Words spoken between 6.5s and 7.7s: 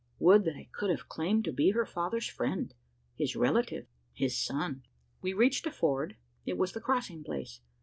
was the crossing place.